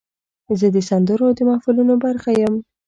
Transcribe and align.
زه 0.59 0.67
د 0.75 0.77
سندرو 0.89 1.27
د 1.37 1.39
محفلونو 1.49 1.93
برخه 2.05 2.31
یم. 2.41 2.55